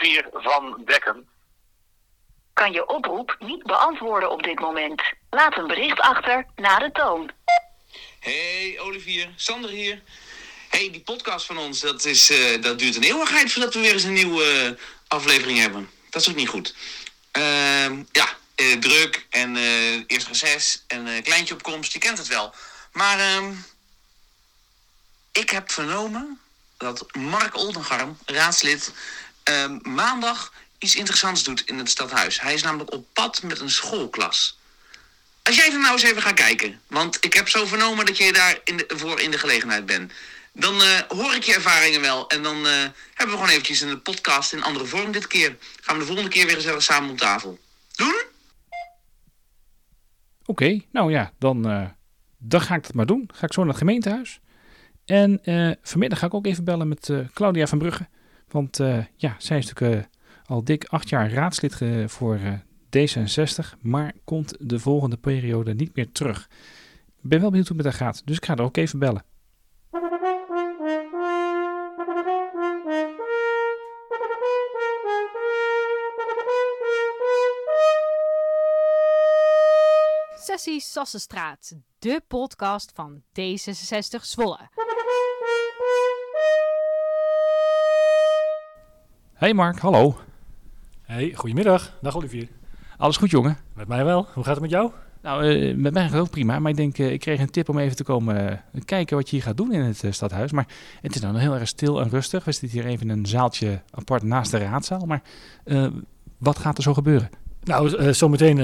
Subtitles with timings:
[0.00, 1.28] Olivier van Bekken.
[2.52, 5.02] Kan je oproep niet beantwoorden op dit moment.
[5.30, 7.30] Laat een bericht achter na de toon.
[8.20, 10.02] Hey Olivier, Sander hier.
[10.68, 13.92] Hey, die podcast van ons, dat, is, eh, dat duurt een eeuwigheid voordat we weer
[13.92, 15.90] eens een nieuwe eh, aflevering hebben.
[16.10, 16.74] Dat is ook niet goed.
[17.30, 22.18] Ehm, ja, eh, druk en eh eerst reces en eh, kleintje op komst, je kent
[22.18, 22.54] het wel.
[22.92, 23.52] Maar ehm,
[25.32, 26.40] ik heb vernomen
[26.76, 28.92] dat Mark Oldengarm, raadslid,
[29.50, 32.40] ehm, maandag iets interessants doet in het stadhuis.
[32.40, 34.58] Hij is namelijk op pad met een schoolklas.
[35.42, 38.32] Als jij er nou eens even gaat kijken, want ik heb zo vernomen dat je
[38.32, 40.12] daar in de, voor in de gelegenheid bent.
[40.52, 42.28] Dan eh, hoor ik je ervaringen wel.
[42.28, 42.72] En dan eh,
[43.14, 45.56] hebben we gewoon eventjes een podcast in andere vorm dit keer.
[45.80, 47.58] Gaan we de volgende keer weer gezellig samen om tafel.
[47.94, 48.22] Doen?
[50.44, 51.86] Oké, nou ja, dan, eh,
[52.38, 53.30] dan ga ik dat maar doen.
[53.34, 54.40] Ga ik zo naar het gemeentehuis.
[55.04, 55.40] En
[55.82, 58.08] vanmiddag ga ik ook even bellen met Claudia van Brugge.
[58.50, 60.10] Want eh, ja, zij is natuurlijk eh,
[60.44, 62.52] al dik acht jaar raadslid voor eh,
[62.96, 63.78] D66.
[63.80, 66.48] Maar komt de volgende periode niet meer terug.
[67.22, 68.22] Ik ben wel benieuwd hoe het met haar gaat.
[68.26, 69.24] Dus ik ga er ook even bellen.
[80.34, 84.58] Sessie Sassenstraat, de podcast van D66 Zwolle.
[89.40, 90.16] Hey Mark, hallo.
[91.02, 91.92] Hey, goedemiddag.
[92.00, 92.48] Dag Olivier.
[92.96, 93.56] Alles goed jongen?
[93.74, 94.26] Met mij wel.
[94.34, 94.90] Hoe gaat het met jou?
[95.22, 96.58] Nou, eh, met mij gaat het ook prima.
[96.58, 99.30] Maar ik denk, eh, ik kreeg een tip om even te komen eh, kijken wat
[99.30, 100.52] je hier gaat doen in het stadhuis.
[100.52, 100.66] Maar
[101.00, 102.44] het is nou heel erg stil en rustig.
[102.44, 105.06] We zitten hier even in een zaaltje apart naast de raadzaal.
[105.06, 105.22] Maar
[106.38, 107.30] wat gaat er zo gebeuren?
[107.64, 108.56] Nou, zometeen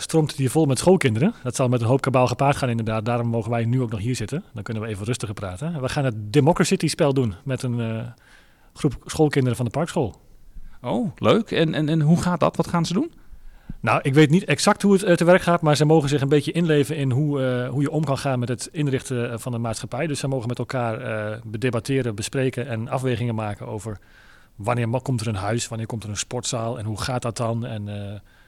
[0.00, 1.34] stroomt het hier vol met schoolkinderen.
[1.42, 3.04] Dat zal met een hoop kabaal gepaard gaan inderdaad.
[3.04, 4.44] Daarom mogen wij nu ook nog hier zitten.
[4.54, 5.80] Dan kunnen we even rustiger praten.
[5.80, 8.14] We gaan het Democracy-spel doen met een
[8.76, 10.20] groep schoolkinderen van de parkschool.
[10.82, 11.50] Oh, leuk.
[11.50, 12.56] En, en, en hoe gaat dat?
[12.56, 13.12] Wat gaan ze doen?
[13.80, 16.20] Nou, ik weet niet exact hoe het eh, te werk gaat, maar ze mogen zich
[16.20, 19.38] een beetje inleven in hoe, eh, hoe je om kan gaan met het inrichten eh,
[19.38, 20.06] van de maatschappij.
[20.06, 23.98] Dus ze mogen met elkaar eh, debatteren, bespreken en afwegingen maken over
[24.54, 27.66] wanneer komt er een huis, wanneer komt er een sportzaal en hoe gaat dat dan
[27.66, 27.88] en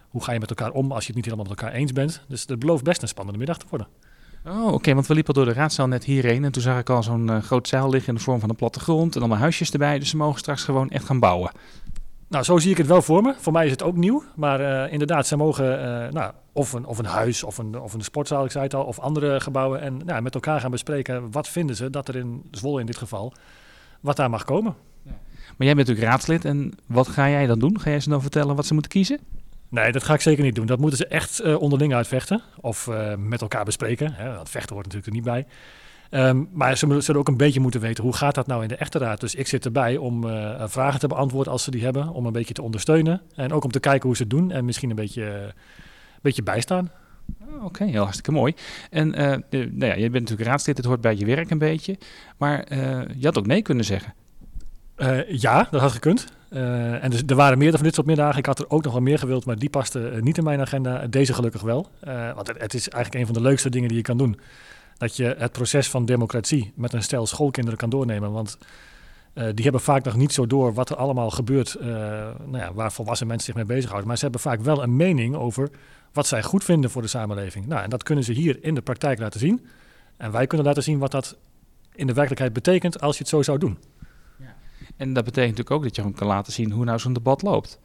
[0.08, 2.22] hoe ga je met elkaar om als je het niet helemaal met elkaar eens bent.
[2.28, 3.86] Dus dat belooft best een spannende middag te worden.
[4.48, 4.94] Oh, oké.
[4.94, 6.44] want we liepen door de raadzaal net hierheen.
[6.44, 8.56] En toen zag ik al zo'n eh, groot zaal liggen in de vorm van een
[8.56, 9.14] plattegrond.
[9.14, 9.98] En allemaal huisjes erbij.
[9.98, 11.50] Dus ze mogen straks gewoon echt gaan bouwen.
[12.28, 13.34] Nou, zo zie ik het wel voor me.
[13.38, 14.22] Voor mij is het ook nieuw.
[14.36, 17.94] Maar eh, inderdaad, ze mogen eh, nou, of, een, of een huis of een, of
[17.94, 19.80] een sportzaal, ik zei het al, of andere gebouwen.
[19.80, 22.96] En nou, met elkaar gaan bespreken wat vinden ze dat er in Zwolle in dit
[22.96, 23.32] geval,
[24.00, 24.74] wat daar mag komen.
[25.56, 26.44] Maar jij bent natuurlijk raadslid.
[26.44, 27.80] En wat ga jij dan doen?
[27.80, 29.18] Ga jij ze dan vertellen wat ze moeten kiezen?
[29.68, 30.66] Nee, dat ga ik zeker niet doen.
[30.66, 32.42] Dat moeten ze echt eh, onderling uitvechten.
[32.60, 34.12] Of eh, met elkaar bespreken.
[34.12, 34.34] Hè.
[34.34, 35.46] Dat vechten hoort natuurlijk er niet bij.
[36.10, 38.76] Ehm, maar ze zullen ook een beetje moeten weten hoe gaat dat nou in de
[38.76, 39.20] echte raad.
[39.20, 42.08] Dus ik zit erbij om eh, vragen te beantwoorden als ze die hebben.
[42.08, 43.20] Om een beetje te ondersteunen.
[43.34, 44.50] En ook om te kijken hoe ze het doen.
[44.50, 45.52] En misschien een beetje, een
[46.22, 46.90] beetje bijstaan.
[47.40, 48.54] Oh, Oké, heel hartstikke mooi.
[48.90, 49.08] En
[49.50, 50.76] nou ja, je bent natuurlijk raadslid.
[50.76, 51.98] Het hoort bij je werk een beetje.
[52.36, 52.74] Maar
[53.16, 54.14] je had ook nee kunnen zeggen.
[55.28, 56.26] Ja, dat had gekund.
[56.48, 58.38] Eh, en dus, er waren meerdere van dit soort middagen.
[58.38, 60.60] Ik had er ook nog wel meer gewild, maar die paste eh, niet in mijn
[60.60, 61.06] agenda.
[61.06, 61.88] Deze gelukkig wel.
[62.00, 64.40] Eh, want het, is eigenlijk een van de leukste dingen die je kan doen.
[64.98, 68.32] Dat je het proces van democratie met een stel schoolkinderen kan doornemen.
[68.32, 68.58] Want
[69.54, 73.26] die hebben vaak nog niet zo door wat er allemaal gebeurt, nou ja, waar volwassen
[73.26, 74.08] mensen zich mee bezighouden.
[74.08, 75.70] Maar ze hebben vaak wel een mening over
[76.12, 77.66] wat zij goed vinden voor de samenleving.
[77.66, 79.66] Nou, en dat kunnen ze hier in de praktijk laten zien.
[80.16, 81.36] En wij kunnen laten zien wat dat
[81.94, 83.78] in de werkelijkheid betekent als je het zo zou doen.
[84.96, 87.42] En dat betekent natuurlijk ook dat je gewoon kan laten zien hoe nou zo'n debat
[87.42, 87.80] loopt.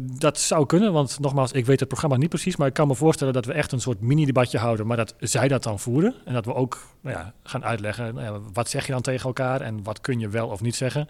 [0.00, 2.94] Dat zou kunnen, want nogmaals, ik weet het programma niet precies, maar ik kan me
[2.94, 6.32] voorstellen dat we echt een soort mini-debatje houden, maar dat zij dat dan voeren en
[6.32, 9.60] dat we ook nou ja, gaan uitleggen, nou ja, wat zeg je dan tegen elkaar
[9.60, 11.08] en wat kun je wel of niet zeggen.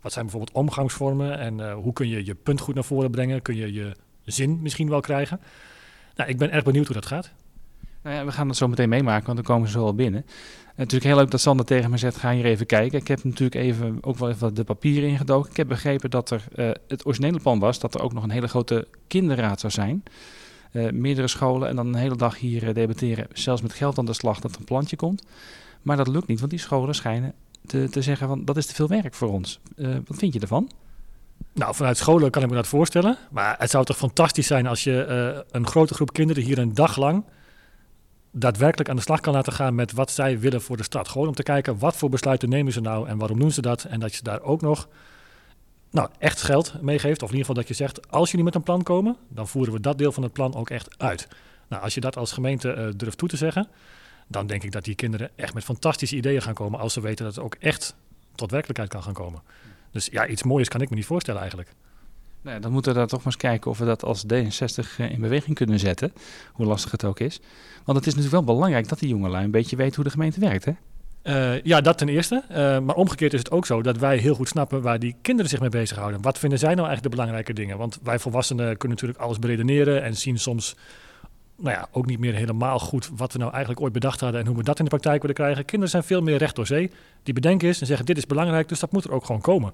[0.00, 3.42] Wat zijn bijvoorbeeld omgangsvormen en eh, hoe kun je je punt goed naar voren brengen,
[3.42, 5.40] kun je je zin misschien wel krijgen.
[6.14, 7.30] Nou, ik ben erg benieuwd hoe dat gaat.
[8.02, 10.26] Nou ja, we gaan dat zo meteen meemaken, want dan komen ze al binnen.
[10.80, 12.98] Natuurlijk heel leuk dat Sander tegen me zegt, ga hier even kijken.
[12.98, 15.50] Ik heb natuurlijk even ook wel even de papieren ingedoken.
[15.50, 18.30] Ik heb begrepen dat er eh, het originele plan was dat er ook nog een
[18.30, 20.02] hele grote kinderraad zou zijn.
[20.72, 24.04] Eh, meerdere scholen en dan een hele dag hier eh, debatteren, zelfs met geld aan
[24.04, 25.22] de slag, dat er een plantje komt.
[25.82, 27.32] Maar dat lukt niet, want die scholen schijnen
[27.66, 29.60] te, te zeggen van dat is te veel werk voor ons.
[29.76, 30.70] Wat vind je ervan?
[31.54, 34.84] Nou, vanuit scholen kan ik me dat voorstellen, maar het zou toch fantastisch zijn als
[34.84, 37.24] je een grote groep kinderen hier een dag lang
[38.30, 41.08] daadwerkelijk aan de slag kan laten gaan met wat zij willen voor de stad.
[41.08, 43.84] Gewoon om te kijken wat voor besluiten nemen ze nou en waarom doen ze dat.
[43.84, 44.88] En dat je daar ook nog
[45.90, 47.22] nou, echt geld meegeeft.
[47.22, 49.72] Of in ieder geval dat je zegt, als jullie met een plan komen, dan voeren
[49.72, 51.28] we dat deel van het plan ook echt uit.
[51.68, 53.68] Nou, als je dat als gemeente eh, durft toe te zeggen,
[54.26, 57.24] dan denk ik dat die kinderen echt met fantastische ideeën gaan komen als ze weten
[57.24, 57.94] dat het ook echt
[58.34, 59.42] tot werkelijkheid kan gaan komen.
[59.90, 61.72] Dus ja, iets moois kan ik me niet voorstellen eigenlijk.
[62.42, 65.10] Nou, dan moeten we daar toch maar eens kijken of we dat als D66 eh,
[65.10, 66.12] in beweging kunnen zetten.
[66.52, 67.40] Hoe lastig het ook is.
[67.84, 70.40] Want het is natuurlijk wel belangrijk dat die jongelui een beetje weten hoe de gemeente
[70.40, 70.72] werkt, hè?
[71.22, 72.42] Uh, ja, dat ten eerste.
[72.50, 75.50] Uh, maar omgekeerd is het ook zo dat wij heel goed snappen waar die kinderen
[75.50, 76.22] zich mee bezighouden.
[76.22, 77.78] Wat vinden zij nou eigenlijk de belangrijke dingen?
[77.78, 80.76] Want wij volwassenen kunnen natuurlijk alles beredeneren en zien soms
[81.56, 84.46] nou ja, ook niet meer helemaal goed wat we nou eigenlijk ooit bedacht hadden en
[84.46, 85.64] hoe we dat in de praktijk willen krijgen.
[85.64, 86.90] Kinderen zijn veel meer recht door zee.
[87.22, 89.72] Die bedenken is en zeggen dit is belangrijk, dus dat moet er ook gewoon komen.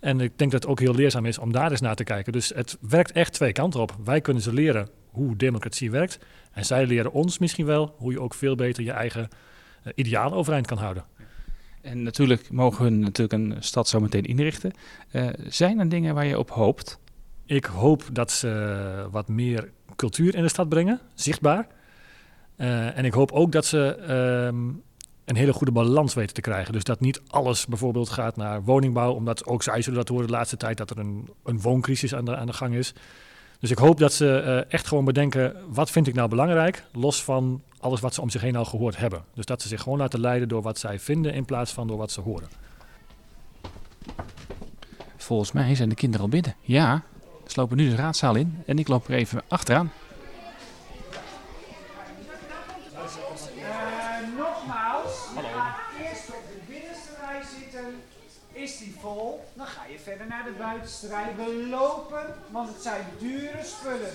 [0.00, 2.32] En ik denk dat het ook heel leerzaam is om daar eens naar te kijken.
[2.32, 3.96] Dus het werkt echt twee kanten op.
[4.04, 6.18] Wij kunnen ze leren hoe democratie werkt.
[6.52, 9.28] En zij leren ons misschien wel hoe je ook veel beter je eigen
[9.86, 11.04] uh, idealen overeind kan houden.
[11.82, 14.72] En natuurlijk mogen we natuurlijk een stad zo meteen inrichten.
[15.12, 16.98] Uh, zijn er dingen waar je op hoopt?
[17.46, 21.66] Ik hoop dat ze wat meer cultuur in de stad brengen, zichtbaar.
[22.56, 23.96] Uh, en ik hoop ook dat ze
[24.48, 24.82] um,
[25.28, 26.72] een hele goede balans weten te krijgen.
[26.72, 30.32] Dus dat niet alles bijvoorbeeld gaat naar woningbouw, omdat ook zij zullen dat horen de
[30.32, 32.94] laatste tijd dat er een, een wooncrisis aan de, aan de gang is.
[33.60, 37.24] Dus ik hoop dat ze uh, echt gewoon bedenken, wat vind ik nou belangrijk, los
[37.24, 39.24] van alles wat ze om zich heen al gehoord hebben.
[39.34, 41.96] Dus dat ze zich gewoon laten leiden door wat zij vinden in plaats van door
[41.96, 42.48] wat ze horen.
[45.16, 46.54] Volgens mij zijn de kinderen al binnen.
[46.60, 47.02] Ja,
[47.46, 49.90] ze lopen nu de raadzaal in en ik loop er even achteraan.
[58.68, 61.28] Is die vol, dan ga je verder naar de buitenste rij.
[61.36, 64.14] We lopen, want het zijn dure spullen.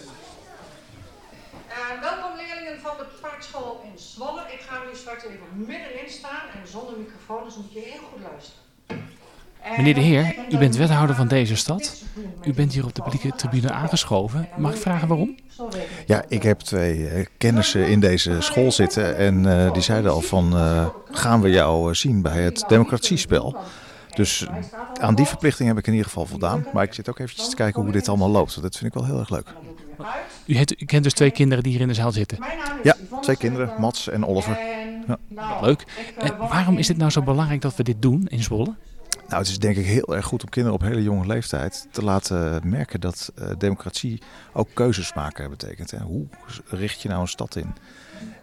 [1.70, 4.42] Uh, welkom leerlingen van de parkschool in Zwolle.
[4.42, 8.22] Ik ga nu straks even middenin staan en zonder microfoon, dus moet je heel goed
[8.22, 8.62] luisteren.
[9.78, 12.04] Meneer de Heer, u bent wethouder van deze stad.
[12.44, 14.50] U bent hier op de publieke tribune aangeschoven.
[14.58, 15.36] Mag ik vragen waarom?
[16.06, 20.22] Ja, ik heb twee uh, kennissen in deze school zitten en uh, die zeiden al
[20.22, 23.58] van uh, gaan we jou zien bij het democratiespel.
[24.16, 24.48] Dus
[25.02, 26.66] aan die verplichting heb ik in ieder geval voldaan.
[26.74, 28.62] Maar ik zit ook eventjes te kijken hoe dit allemaal loopt.
[28.62, 29.54] Dat vind ik wel heel erg leuk.
[30.46, 32.38] U, heet, u kent dus twee kinderen die hier in de zaal zitten?
[32.84, 34.58] Ja, twee kinderen, Mats en Oliver.
[35.08, 35.62] Ja.
[35.62, 35.84] Leuk.
[36.18, 38.74] En waarom is het nou zo belangrijk dat we dit doen in Zwolle?
[39.28, 42.04] Nou, het is denk ik heel erg goed om kinderen op hele jonge leeftijd te
[42.04, 44.22] laten merken dat uh, democratie
[44.54, 45.92] ook keuzes maken betekent.
[45.92, 45.98] Hè.
[45.98, 46.26] Hoe
[46.68, 47.74] richt je nou een stad in?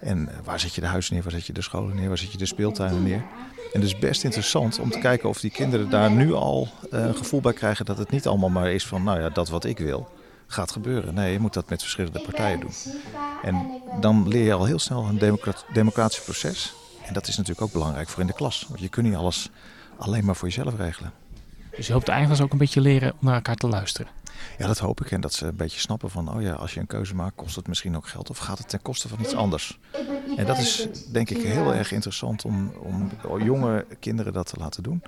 [0.01, 2.19] En uh, waar zet je de huizen neer, waar zet je de scholen neer, waar
[2.19, 3.25] zet je de speeltuinen neer?
[3.73, 7.05] En het is best interessant om te kijken of die kinderen daar nu al uh,
[7.05, 9.65] een gevoel bij krijgen dat het niet allemaal maar is van, nou ja, dat wat
[9.65, 10.09] ik wil
[10.47, 11.15] gaat gebeuren.
[11.15, 12.73] Nee, je moet dat met verschillende partijen doen.
[13.43, 16.75] En dan leer je al heel snel een democrat democratisch proces.
[17.07, 18.67] En dat is natuurlijk ook belangrijk voor in de klas.
[18.69, 19.51] Want je kunt niet alles
[19.97, 21.13] alleen maar voor jezelf regelen.
[21.77, 24.13] Dus je hoopt eigenlijk ook een beetje leren om naar elkaar te luisteren.
[24.59, 25.11] Ja, dat hoop ik.
[25.11, 27.57] En dat ze een beetje snappen van, oh ja, als je een keuze maakt, kost
[27.57, 29.79] het misschien ook geld of gaat het ten koste van iets anders.
[30.37, 33.11] En dat is denk ik heel erg interessant om, om
[33.43, 35.03] jonge kinderen dat te laten doen.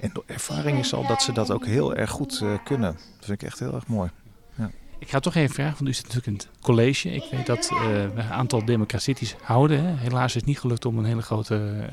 [0.00, 2.92] En de ervaring is al dat ze dat ook heel erg goed uh, kunnen.
[2.92, 4.10] Dat vind ik echt heel erg mooi.
[4.54, 4.70] Ja.
[4.98, 7.10] Ik ga toch even vragen, want u zit natuurlijk in het college.
[7.10, 9.84] Ik weet dat uh, we een aantal democraties houden.
[9.84, 9.96] Hè.
[9.96, 11.88] Helaas is het niet gelukt om een hele grote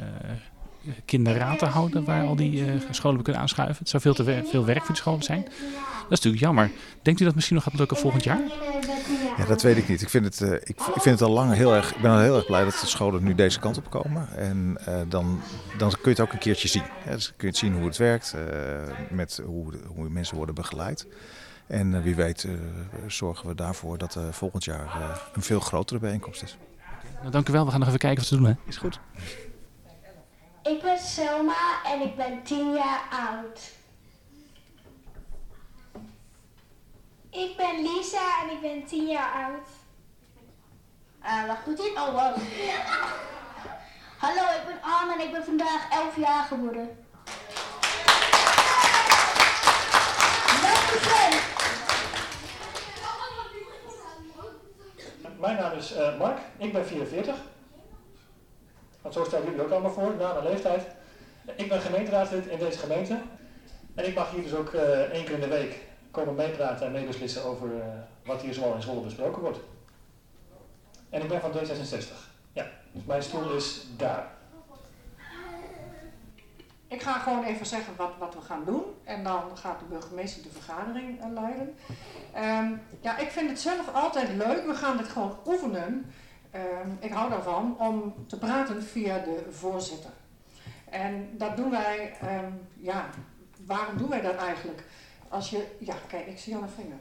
[0.86, 3.78] uh, kinderraad te houden waar al die scholen kunnen aanschuiven.
[3.78, 5.48] Het zou veel te veel werk voor de scholen zijn.
[6.12, 6.72] Dat is natuurlijk jammer.
[7.02, 8.42] Denkt u dat misschien nog gaat lukken volgend jaar?
[9.38, 10.02] Ja, dat weet ik niet.
[10.02, 11.96] Ik vind het, uh, ik, ik, vind het al lang heel erg.
[11.96, 14.28] Ik ben al heel erg blij dat de scholen nu deze kant op komen.
[14.38, 15.42] En uh, dan,
[15.78, 16.84] dan kun je het ook een keertje zien.
[17.06, 18.42] Ja, dus kun je het zien hoe het werkt, uh,
[19.10, 21.08] met hoe, hoe mensen worden begeleid.
[21.68, 22.48] En wie weet
[23.08, 26.58] zorgen we daarvoor dat volgend jaar een veel grotere bijeenkomst is.
[27.20, 27.66] Nou, dank u wel.
[27.66, 28.46] We gaan nog even kijken wat ze doen.
[28.46, 28.54] Hè?
[28.66, 29.00] Is goed.
[30.64, 33.80] Ik ben Selma en ik ben 10 jaar oud.
[37.32, 39.68] Ik ben Lisa en ik ben 10 jaar oud.
[41.24, 41.92] Uh, wacht, doet dit?
[41.96, 42.38] Oh, wow.
[44.18, 46.98] Hallo, ik ben Anne en ik ben vandaag 11 jaar geworden.
[55.40, 57.36] Mijn naam is uh, Mark, ik ben 44.
[59.02, 60.84] Want zo stellen jullie ook allemaal voor, naam en leeftijd.
[61.56, 63.22] Ik ben gemeenteraadslid in deze gemeente.
[63.96, 66.92] En ik mag hier dus ook uh, één keer in de week komen meepraten en
[66.92, 67.84] meebeslissen over uh,
[68.26, 69.60] wat hier zoal in Zwolle besproken wordt.
[71.10, 72.14] En ik ben van D66.
[72.54, 74.28] Ja, dus mijn stoel is daar.
[76.88, 78.84] Ik ga gewoon even zeggen wat, wat we gaan doen.
[79.04, 81.76] En dan gaat de burgemeester de vergadering uh, leiden.
[82.38, 84.66] Um, ja, ik vind het zelf altijd leuk.
[84.66, 86.12] We gaan dit gewoon oefenen.
[86.56, 90.10] Um, ik hou daarvan om te praten via de voorzitter.
[90.90, 93.10] En dat doen wij, um, ja,
[93.66, 94.84] waarom doen wij dat eigenlijk?
[95.32, 97.00] Als je, ja, kijk, ik zie een vinger.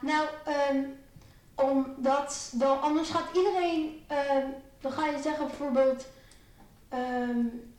[0.00, 0.28] Nou,
[0.70, 0.98] um,
[1.54, 6.06] omdat dan anders gaat iedereen, um, dan ga je zeggen bijvoorbeeld,
[6.92, 7.74] um,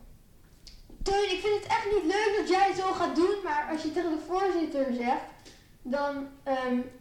[1.03, 3.81] Teun, ik vind het echt niet leuk dat jij het zo gaat doen, maar als
[3.81, 5.24] je tegen de voorzitter zegt,
[5.81, 6.27] dan,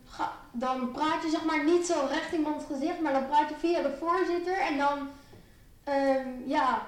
[0.05, 3.55] ga, dan praat je zeg maar niet zo recht iemands gezicht, maar dan praat je
[3.59, 5.09] via de voorzitter en dan,
[5.89, 6.87] ehm, ja,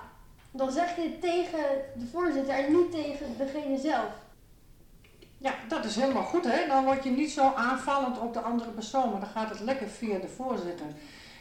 [0.50, 1.64] dan zeg je het tegen
[1.94, 4.12] de voorzitter en niet tegen degene zelf.
[5.38, 6.66] Ja, dat is helemaal goed hè.
[6.66, 9.88] Dan word je niet zo aanvallend op de andere persoon, maar dan gaat het lekker
[9.88, 10.86] via de voorzitter.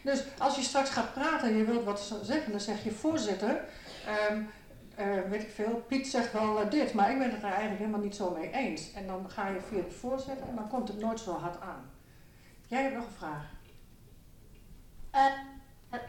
[0.01, 3.63] Dus als je straks gaat praten en je wilt wat zeggen, dan zeg je voorzitter,
[4.05, 4.41] ehm,
[4.95, 7.79] eh, weet ik veel, Piet zegt wel eh, dit, maar ik ben het er eigenlijk
[7.79, 8.93] helemaal niet zo mee eens.
[8.93, 11.91] En dan ga je via de voorzitter en dan komt het nooit zo hard aan.
[12.67, 13.43] Jij hebt nog een vraag.
[15.11, 15.99] Eh,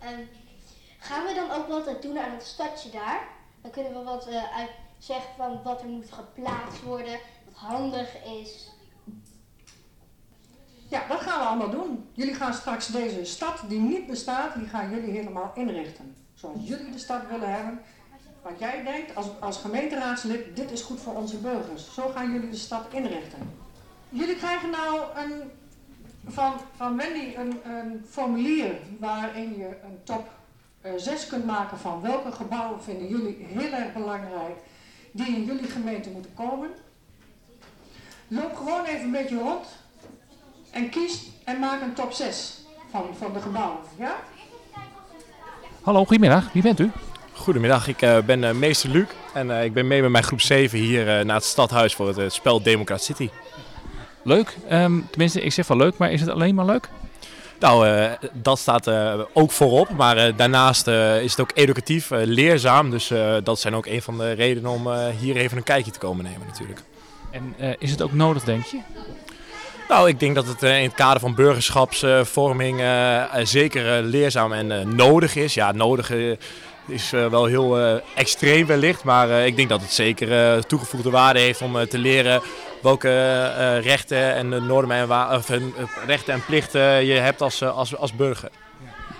[0.00, 0.26] eh, eh, ehm,
[0.98, 3.28] gaan we dan ook wat doen aan het stadje daar?
[3.62, 8.24] Dan kunnen we wat eh, uit zeggen van wat er moet geplaatst worden, wat handig
[8.24, 8.70] is.
[10.88, 12.10] Ja, dat gaan we allemaal doen.
[12.12, 16.16] Jullie gaan straks deze stad die niet bestaat, die gaan jullie helemaal inrichten.
[16.34, 17.82] Zoals jullie de stad willen hebben.
[18.42, 21.94] Wat jij denkt als, als gemeenteraadslid, dit is goed voor onze burgers.
[21.94, 23.58] Zo gaan jullie de stad inrichten.
[24.08, 25.50] Jullie krijgen nou een,
[26.26, 30.28] van, van Wendy een, een formulier waarin je een top
[30.96, 34.56] 6 kunt maken van welke gebouwen vinden jullie heel erg belangrijk
[35.12, 36.68] die in jullie gemeente moeten komen.
[38.28, 39.66] Loop gewoon even een beetje rond
[40.70, 42.60] en kies en maak een top 6
[42.90, 43.78] van, van de gebouwen.
[43.98, 44.14] Ja?
[45.82, 46.52] Hallo, goedemiddag.
[46.52, 46.90] Wie bent u?
[47.32, 50.40] Goedemiddag, ik eh, ben eh, meester Luc en eh, ik ben mee met mijn groep
[50.40, 53.28] 7 hier eh, naar het stadhuis voor het eh, spel Democrat City.
[54.22, 54.56] Leuk.
[54.68, 56.88] Ehm, tenminste, ik zeg wel leuk, maar is het alleen maar leuk?
[57.60, 60.86] Nou, eh, dat staat eh, ook voorop, maar eh, daarnaast
[61.22, 62.90] is het ook educatief, leerzaam.
[62.90, 63.12] Dus
[63.44, 66.46] dat zijn ook een van de redenen om hier even een kijkje te komen nemen
[66.46, 66.80] natuurlijk.
[67.30, 68.78] En is het ook nodig, denk je?
[69.88, 72.82] Nou, ik denk dat het in het kader van burgerschapsvorming
[73.42, 75.54] zeker leerzaam en nodig is.
[75.54, 76.12] Ja, nodig
[76.86, 81.88] is wel heel extreem wellicht, maar ik denk dat het zeker toegevoegde waarde heeft om
[81.88, 82.42] te leren
[82.82, 85.60] welke eh, rechten en normen en, of, eh,
[86.06, 88.50] rechten en plichten je hebt als, eh, als, als burger.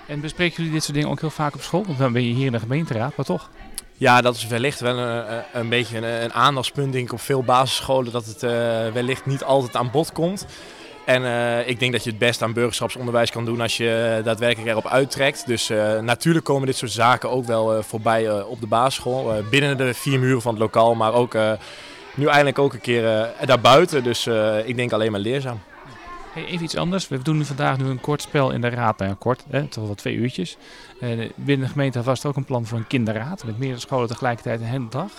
[0.07, 1.83] En bespreken jullie dit soort dingen ook heel vaak op school?
[1.85, 3.49] Want dan ben je hier in de gemeenteraad, maar toch?
[3.97, 7.43] Ja, dat is wellicht wel een, een- beetje een, een aandachtspunt denk ik, op veel
[7.43, 8.41] basisscholen dat het
[8.93, 10.45] wellicht niet altijd aan bod komt.
[11.05, 11.23] En
[11.67, 15.47] ik denk dat je het best aan burgerschapsonderwijs kan doen als je daadwerkelijk erop uittrekt.
[15.47, 15.67] Dus
[16.01, 19.43] natuurlijk komen dit soort zaken ook wel voorbij op de basisschool.
[19.49, 21.35] binnen de vier muren van het lokaal, maar ook
[22.15, 24.03] nu eindelijk ook een keer eh, daarbuiten.
[24.03, 25.59] Dus eh, ik denk alleen maar leerzaam.
[26.33, 27.07] Hey, even iets anders.
[27.07, 28.97] We doen vandaag nu een kort spel in de raad.
[28.97, 30.57] Nou ja, kort, hè, toch wel twee uurtjes.
[30.99, 33.43] Eh, binnen de gemeente was er ook een plan voor een kinderraad.
[33.43, 35.11] Met meerdere scholen tegelijkertijd een hele dag.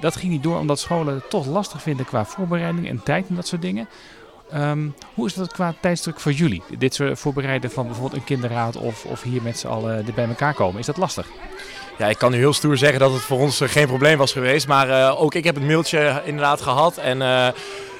[0.00, 3.34] Dat ging niet door omdat scholen het toch lastig vinden qua voorbereiding en tijd en
[3.34, 3.88] dat soort dingen.
[4.50, 6.62] Ehm, hoe is dat qua tijdsdruk voor jullie?
[6.78, 10.54] Dit soort voorbereiden van bijvoorbeeld een kinderraad of, of hier met z'n allen bij elkaar
[10.54, 10.80] komen.
[10.80, 11.28] Is dat lastig?
[11.98, 14.32] Ja, ik kan nu heel stoer zeggen dat het voor ons eh, geen probleem was
[14.32, 14.66] geweest.
[14.66, 16.96] Maar eh, ook ik heb het mailtje inderdaad gehad.
[16.96, 17.48] En eh,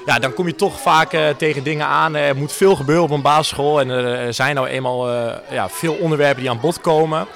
[0.05, 2.15] ja, dan kom je toch vaak tegen dingen aan.
[2.15, 3.79] Er moet veel gebeuren op een basisschool.
[3.79, 5.09] En er zijn nou eenmaal
[5.51, 7.27] ja, veel onderwerpen die aan bod komen.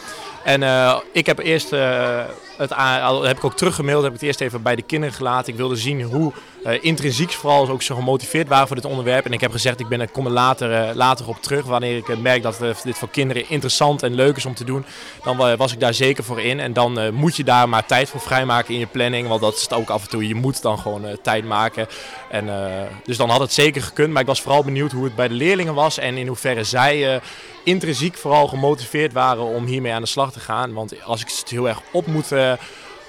[0.44, 0.64] En
[1.12, 1.70] ik heb eerst,
[2.58, 2.74] het
[3.24, 5.52] heb ik ook teruggemaild, heb ik het eerst even bij de kinderen gelaten.
[5.52, 6.34] Ik wilde zien hoe
[6.68, 9.26] eh, intrinsiek vooral ook zo gemotiveerd waren voor dit onderwerp.
[9.26, 11.66] En ik heb gezegd, ik ben, ik kom er later, eh, later op terug.
[11.66, 14.86] Wanneer ik eh, merk dat dit voor kinderen interessant en leuk is om te doen,
[15.24, 16.60] dan wa- was ik daar zeker voor in.
[16.60, 19.28] En dan moet je daar maar tijd voor vrijmaken in je planning.
[19.28, 20.28] Want dat is het ook af en toe.
[20.28, 21.88] Je moet dan gewoon tijd maken.
[22.32, 22.50] En,
[23.04, 24.12] dus dan had het zeker gekund.
[24.12, 25.98] Maar ik was vooral benieuwd hoe het bij de leerlingen was.
[25.98, 27.22] En in hoeverre zij
[27.64, 30.74] intrinsiek vooral gemotiveerd waren om hiermee aan de slag te gaan.
[30.74, 32.32] Want als ik het heel erg op moet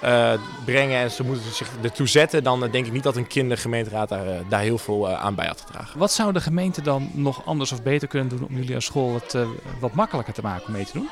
[0.00, 0.32] eh,
[0.64, 4.08] brengen en ze moeten zich ertoe zetten, dan eh, denk ik niet dat een kindergemeenteraad
[4.08, 5.98] daar, eh, daar heel veel aan bij had gedragen.
[5.98, 9.14] Wat zou de gemeente dan nog anders of beter kunnen doen om jullie als school
[9.14, 9.36] het
[9.80, 11.08] wat makkelijker te maken om mee te doen?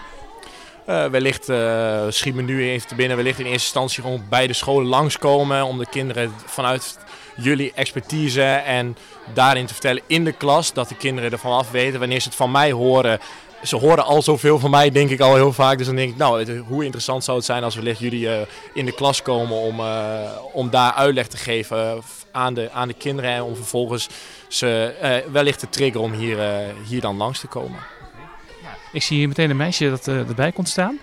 [0.87, 4.47] Eh, wellicht eh, schiet me nu even te binnen, wellicht in eerste instantie gewoon bij
[4.47, 6.99] de scholen langskomen om de kinderen vanuit
[7.37, 8.97] jullie expertise en
[9.35, 12.37] daarin te vertellen in de klas dat de kinderen ervan af weten wanneer ze het
[12.37, 13.19] van mij horen.
[13.63, 15.79] Ze horen al zoveel van mij, denk ik al heel vaak.
[15.79, 18.47] Dus dan denk ik, nou, het- hoe interessant zou het zijn als wellicht jullie eh,
[18.75, 20.21] in de klas komen om, eh,
[20.53, 21.97] om daar uitleg te geven eh,
[22.33, 23.31] aan de, aan de kinderen.
[23.31, 24.09] En om vervolgens
[24.49, 26.59] ze eh, wellicht te triggeren om hier, eh,
[26.89, 27.79] hier dan langs te komen.
[28.93, 30.99] Ik zie hier meteen een meisje dat erbij komt staan.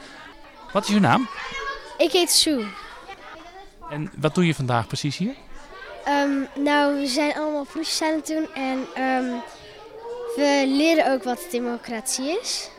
[0.71, 1.27] Wat is uw naam?
[1.97, 2.65] Ik heet Sue.
[3.89, 5.33] En wat doe je vandaag precies hier?
[6.05, 6.29] Ehm,
[6.63, 9.25] nou, we zijn allemaal proefjes aan het doen en ehm,
[10.35, 12.69] we leren ook wat democratie is.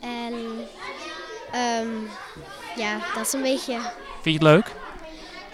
[0.00, 0.34] En
[1.52, 1.88] ehm,
[2.76, 3.72] ja, dat is een beetje.
[4.22, 4.66] Vind je het leuk?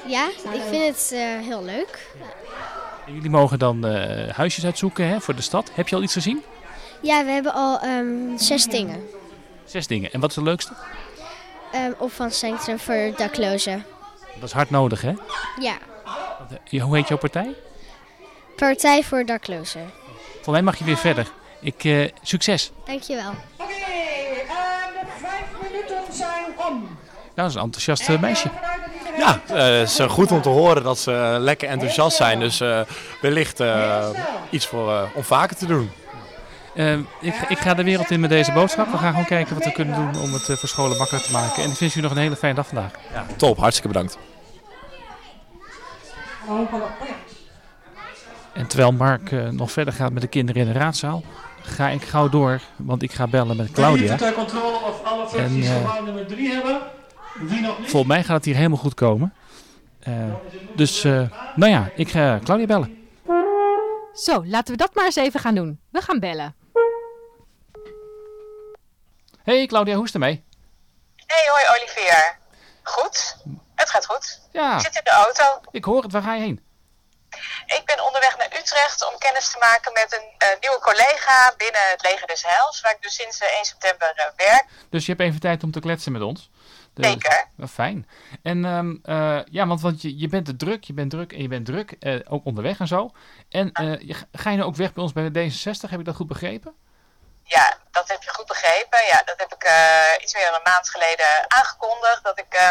[0.06, 2.06] Ja, ik vind het eh, heel leuk.
[3.06, 5.70] Jullie mogen dan eh, huisjes uitzoeken hè, voor de stad.
[5.74, 6.42] Heb je al iets gezien?
[7.00, 9.08] Ja, we hebben al ehm, zes dingen.
[9.64, 10.12] Zes dingen.
[10.12, 10.72] En wat is het leukste?
[11.72, 13.84] ehm, opvangcentrum voor daklozen.
[14.34, 15.12] Dat is hard nodig, hè?
[15.60, 15.76] Ja,
[16.64, 17.54] Ja, Hoe heet jouw partij?
[18.56, 19.90] Partij voor daklozen.
[20.52, 21.26] Mij mag je weer verder.
[21.60, 22.72] Ik, eh, succes.
[22.86, 23.30] Dankjewel.
[23.56, 26.80] Oké, ehm, de vijf minuten zijn om.
[26.82, 26.88] Nou,
[27.34, 28.48] dat is een enthousiast eh, meisje.
[29.18, 32.38] Ja, eh, het is goed om te horen dat ze lekker enthousiast zijn.
[32.40, 32.80] Dus eh,
[33.20, 34.08] wellicht eh,
[34.50, 35.90] iets voor, eh, om vaker te doen.
[36.74, 38.90] Eh, ik, ik ga de wereld in met deze boodschap.
[38.90, 41.36] We gaan gewoon kijken wat we kunnen doen om het eh, voor scholen makkelijker te
[41.36, 41.62] maken.
[41.62, 42.90] En ik wens u nog een hele fijne dag vandaag.
[43.12, 44.18] Ja, top, hartstikke bedankt.
[48.56, 51.22] En terwijl Mark eh, nog verder gaat met de kinderen in de raadzaal,
[51.62, 54.16] ga ik gauw door, want ik ga bellen met Claudia.
[54.16, 56.80] Ter controle of alle fracties En, eh, nummer 3 hebben.
[57.34, 57.90] Wie nog niet?
[57.90, 59.34] Volgens mij gaat het hier helemaal goed komen.
[60.00, 60.12] Eh,
[60.76, 61.22] dus, eh,
[61.54, 63.08] nou ja, ik ga Claudia bellen.
[64.14, 65.80] Zo, laten we dat maar eens even gaan doen.
[65.90, 66.54] We gaan bellen.
[69.42, 70.44] Hey Claudia, hoe is het ermee?
[71.26, 72.36] Hey, hoi Olivier.
[72.82, 73.36] Goed?
[73.74, 74.40] Het gaat goed.
[74.52, 74.74] Ja.
[74.74, 75.60] Ik zit in de auto.
[75.70, 76.60] Ik hoor het, waar ga je heen?
[77.66, 78.04] Ik ben
[78.70, 82.80] Utrecht om kennis te maken met een eh, nieuwe collega binnen het Leger des Heils,
[82.80, 84.64] waar ik dus sinds eh, 1 september eh, werk.
[84.90, 86.50] Dus je hebt even tijd om te kletsen met ons.
[86.94, 87.46] De- Zeker.
[87.70, 88.08] Fijn.
[88.42, 91.48] En ehm, eh, ja, want, want je, je bent druk, je bent druk en je
[91.48, 93.10] bent druk, eh, ook onderweg en zo.
[93.50, 95.90] En eh, je, ga je nou ook weg bij ons bij de D66?
[95.90, 96.74] Heb ik dat goed begrepen?
[97.44, 98.98] Ja, dat heb je goed begrepen.
[99.08, 102.70] Ja, dat heb ik eh, iets meer dan een maand geleden aangekondigd, dat ik eh,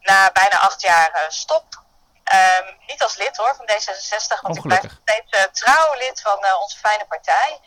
[0.00, 1.86] na bijna acht jaar eh, stop.
[2.28, 6.20] Ehm, niet als lid hoor van D66, want ik blijf nog steeds eh, trouw lid
[6.20, 7.60] van eh, onze fijne partij.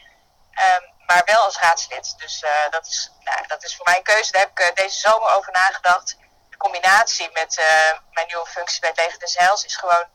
[0.51, 2.13] Ehm, maar wel als raadslid.
[2.17, 4.31] Dus eh, dat, is, nou, dat is voor mij een keuze.
[4.31, 6.17] Daar heb ik deze zomer over nagedacht.
[6.49, 7.61] De combinatie met
[8.11, 10.05] mijn nieuwe functie bij Leger des Heils is gewoon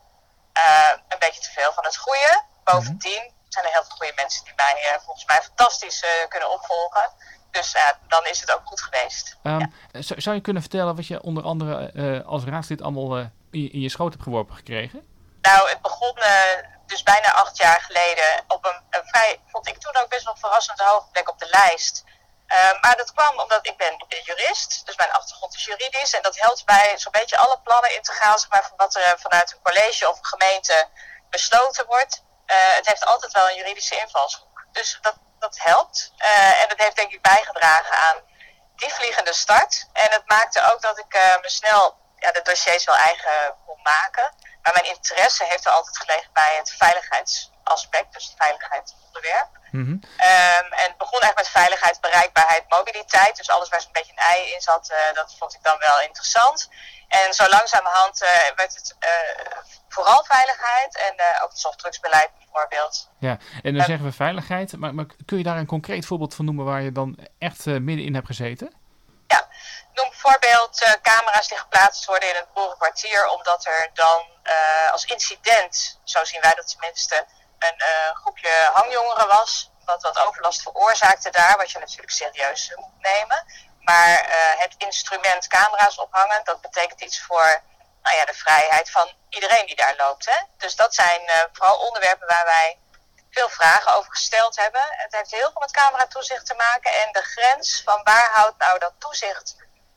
[1.09, 2.43] een beetje te veel van het goede.
[2.65, 7.13] Bovendien zijn er heel veel goede mensen die mij volgens mij fantastisch kunnen opvolgen.
[7.51, 7.77] Dus
[8.09, 9.37] dan is het ook goed geweest.
[9.43, 13.89] Ehm, zou, zou je kunnen vertellen wat je onder andere als raadslid allemaal in, je-
[13.89, 15.07] schoot hebt geworpen gekregen?
[15.41, 16.33] Nou, het begon eh,
[16.87, 20.81] dus bijna acht jaar geleden op een, vrij, vond ik toen ook best wel verrassend
[20.81, 22.05] hoge plek op de lijst.
[22.47, 26.15] Eh, maar dat kwam omdat ik ben jurist, dus mijn achtergrond is juridisch.
[26.15, 29.53] En dat helpt bij zo'n beetje alle plannen integraal, zeg maar, van wat er vanuit
[29.53, 30.89] een college of een gemeente
[31.31, 32.23] besloten wordt.
[32.47, 34.65] Eh, het heeft altijd wel een juridische invalshoek.
[34.73, 36.13] Dus dat, dat helpt.
[36.63, 38.17] En dat heeft denk ik bijgedragen aan
[38.77, 39.87] die vliegende start.
[39.93, 44.35] En het maakte ook dat ik me snel ja, de dossiers wel eigen kon maken.
[44.63, 49.49] Maar mijn interesse heeft er altijd gelegen bij het veiligheidsaspect, dus het veiligheidsonderwerp.
[49.71, 49.97] Mhm.
[50.17, 53.37] Ehm, en het begon echt met veiligheid, bereikbaarheid, mobiliteit.
[53.37, 56.01] Dus alles waar zo'n beetje een ei in zat, eh, dat vond ik dan wel
[56.01, 56.69] interessant.
[57.09, 59.11] En zo langzamerhand eh, werd het eh,
[59.89, 63.11] vooral veiligheid en ook het softdrugsbeleid bijvoorbeeld.
[63.19, 66.45] Ja, en dan zeggen we veiligheid, maar, maar kun je daar een concreet voorbeeld van
[66.45, 68.85] noemen waar je dan echt middenin hebt gezeten?
[69.97, 75.05] Noem bijvoorbeeld eh, camera's die geplaatst worden in het boerenkwartier, omdat er dan eh, als
[75.05, 77.27] incident, zo zien wij dat tenminste,
[77.59, 79.71] een eh, groepje hangjongeren was.
[79.85, 83.47] Wat wat overlast veroorzaakte daar, wat je natuurlijk serieus moet nemen.
[83.81, 84.27] Maar
[84.59, 87.63] het instrument camera's ophangen, dat betekent iets voor
[88.03, 90.27] nou ja, de vrijheid van iedereen die daar loopt.
[90.27, 90.43] Hè?
[90.57, 91.21] Dus dat zijn
[91.53, 92.79] vooral onderwerpen waar wij
[93.31, 94.83] veel vragen over gesteld hebben.
[94.89, 98.79] Het heeft heel veel met cameratoezicht te maken en de grens van waar houdt nou
[98.79, 99.57] dat toezicht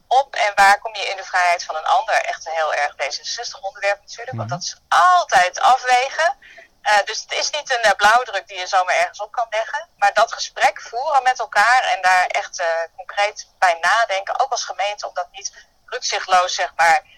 [0.09, 2.15] op en waar kom je in de vrijheid van een ander.
[2.15, 6.37] Echt een heel erg D66 onderwerp natuurlijk, want dat is altijd afwegen.
[6.81, 9.89] Eh, dus het is niet een eh, blauwdruk die je zomaar ergens op kan leggen.
[9.97, 14.63] Maar dat gesprek voeren met elkaar en daar echt eh, concreet bij nadenken, ook als
[14.63, 17.17] gemeente, om dat niet rukzichtloos zeg maar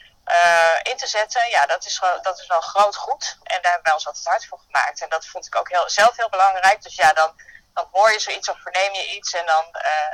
[0.83, 1.49] in te zetten.
[1.49, 3.37] Ja, dat is, wel, dat is wel groot goed.
[3.43, 5.01] En daar hebben wij ons altijd hard voor gemaakt.
[5.01, 6.81] En dat vond ik ook heel, zelf heel belangrijk.
[6.83, 7.41] Dus ja, dan,
[7.73, 9.65] dan hoor je zoiets of verneem je iets en dan,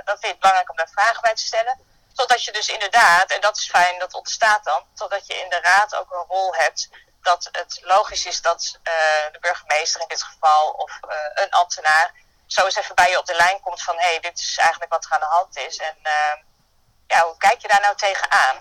[0.03, 1.96] dan vind je het belangrijk om daar vragen bij te stellen.
[2.17, 5.59] Totdat je dus inderdaad, en dat is fijn, dat ontstaat dan, totdat je in de
[5.61, 6.89] raad ook een rol hebt
[7.21, 8.93] dat het logisch is dat eh,
[9.31, 12.11] de burgemeester in dit geval of eh, een ambtenaar
[12.45, 14.91] zo eens even bij je op de lijn komt van hé, hey, dit is eigenlijk
[14.91, 15.77] wat er aan de hand is.
[15.77, 16.35] En eh,
[17.07, 18.55] ja, hoe kijk je daar nou tegenaan?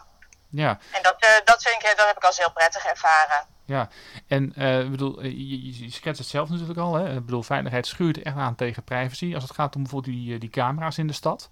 [0.51, 3.47] Ja, En dat, eh, dat, vind ik, dat heb ik als heel prettig ervaren.
[3.65, 3.89] ja.
[4.29, 4.53] En
[4.91, 6.95] bedoel, je, schetst het zelf natuurlijk al.
[6.95, 7.15] Hè?
[7.15, 9.35] Ik bedoel, veiligheid schuurt echt aan tegen privacy.
[9.35, 11.49] Als het gaat om bijvoorbeeld die, die camera's in de stad.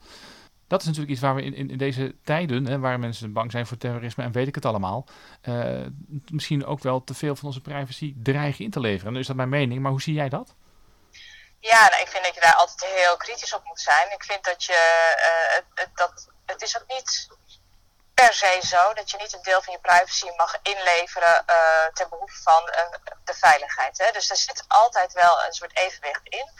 [0.66, 3.66] Dat is natuurlijk iets waar we in, in, deze tijden, hè, waar mensen bang zijn
[3.66, 5.06] voor terrorisme en weet ik het allemaal,
[5.42, 5.86] eh,
[6.28, 9.12] misschien ook wel te veel van onze privacy dreigen in te leveren.
[9.12, 10.54] Nu is dat mijn mening, maar hoe zie jij dat?
[11.60, 14.12] Ja, nou, ik vind dat je daar altijd heel kritisch op moet zijn.
[14.12, 14.80] Ik vind dat je,
[15.74, 17.28] eh, dat, het is ook niet
[18.14, 22.08] per se zo dat je niet een deel van je privacy mag inleveren eh, ten
[22.08, 22.62] behoeve van
[23.24, 23.98] de veiligheid.
[23.98, 24.12] Hè?
[24.12, 26.50] Dus er zit altijd wel een soort evenwicht in.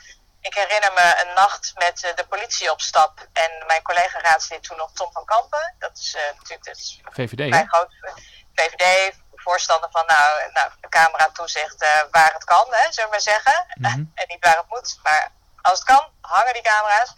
[0.49, 3.27] Ik herinner me een nacht met eh, de politie op stap.
[3.33, 5.75] En mijn collega raadslid toen nog Tom van Kampen.
[5.79, 8.13] Dat is eh, natuurlijk is VVD, mijn grote
[8.55, 9.15] VVD.
[9.35, 13.21] Voorstander van nou, nou, de camera toezicht eh, waar het kan, hè, zullen we maar
[13.21, 13.67] zeggen.
[13.75, 14.05] Mhm.
[14.21, 14.99] en niet waar het moet.
[15.03, 17.15] Maar als het kan, hangen die camera's.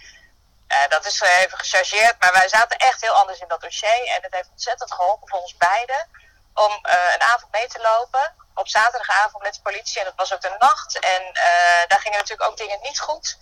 [0.89, 4.07] Dat is even gechargeerd, maar wij zaten echt heel anders in dat dossier.
[4.07, 6.09] En het heeft ontzettend geholpen voor ons beiden
[6.55, 6.73] om
[7.15, 8.35] een avond mee te lopen.
[8.57, 9.99] Op zaterdagavond met de politie.
[10.01, 10.99] En dat was ook de nacht.
[10.99, 13.39] En eh, daar gingen natuurlijk ook dingen niet goed.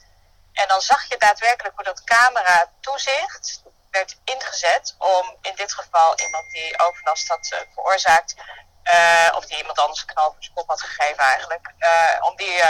[0.52, 6.18] En dan zag je daadwerkelijk hoe dat camera toezicht werd ingezet om in dit geval
[6.18, 8.34] iemand die overlast had eh, veroorzaakt,
[8.82, 11.72] eh, of die iemand anders een knal voor zijn kop had gegeven eigenlijk,
[12.20, 12.62] om die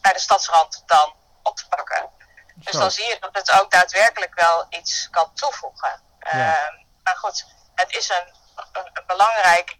[0.00, 2.10] bij de stadsrand dan op te pakken.
[2.56, 2.80] Dus Zo.
[2.80, 6.02] dan zie je dat het ook daadwerkelijk wel iets kan toevoegen.
[6.20, 6.30] Ja.
[6.30, 8.34] Ehm, maar goed, het is een,
[8.72, 9.76] een, een belangrijk,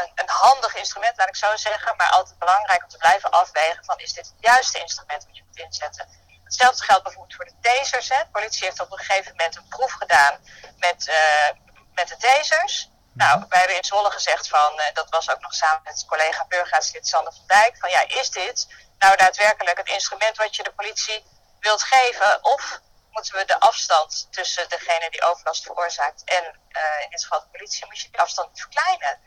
[0.00, 3.84] een, een handig instrument, laat ik zo zeggen, maar altijd belangrijk om te blijven afwegen
[3.84, 6.08] van is dit het juiste instrument wat je moet inzetten.
[6.44, 8.08] Hetzelfde geldt bijvoorbeeld voor de tasers.
[8.08, 8.18] Hè.
[8.18, 10.34] De politie heeft op een gegeven moment een proef gedaan
[10.76, 11.50] met, eh,
[11.94, 12.90] met de tasers.
[13.12, 16.46] Nou, wij hebben in Zwolle gezegd van, eh, dat was ook nog samen met collega
[16.48, 18.66] burgerraadslid Sander van Dijk, van ja, is dit
[18.98, 21.26] nou daadwerkelijk het instrument wat je de politie
[21.60, 22.44] wilt geven?
[22.44, 22.80] Of
[23.10, 27.58] moeten we de afstand tussen degene die overlast veroorzaakt en eh, in dit geval de
[27.58, 29.18] politie, moet je die afstand verkleinen?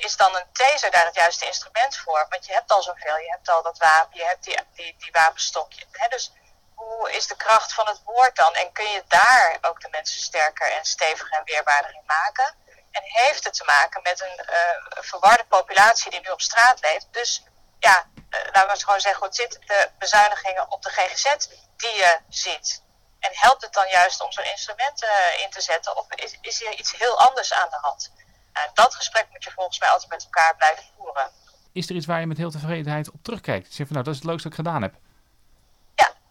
[0.00, 2.26] Is dan een taser daar het juiste instrument voor?
[2.28, 5.12] Want je hebt al zoveel, je hebt al dat wapen, je hebt die, die, die
[5.12, 5.86] wapenstokje.
[5.90, 6.08] Hè?
[6.08, 6.32] Dus
[6.74, 8.54] hoe is de kracht van het woord dan?
[8.54, 12.54] En kun je daar ook de mensen sterker en steviger en weerbaarder in maken?
[12.90, 17.06] En heeft het te maken met een eh, verwarde populatie die nu op straat leeft?
[17.10, 17.42] Dus
[17.78, 19.58] ja, eh, laten we het gewoon zeggen hoe het zit.
[19.66, 21.34] De bezuinigingen op de GGZ
[21.76, 22.82] die je ziet.
[23.20, 25.96] En helpt het dan juist om zo'n instrument eh, in te zetten?
[25.96, 28.12] Of is, is er iets heel anders aan de hand?
[28.60, 31.30] Nou, dat gesprek moet je volgens mij altijd met elkaar blijven voeren.
[31.72, 33.66] Is er iets waar je met heel tevredenheid op terugkijkt?
[33.68, 34.94] Je zegt van nou, dat is het leukste dat ik gedaan heb.